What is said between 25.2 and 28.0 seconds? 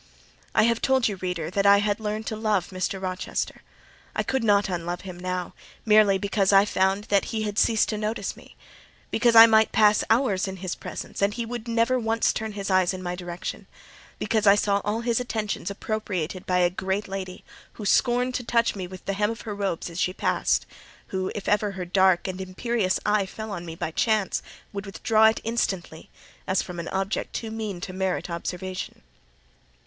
it instantly as from an object too mean to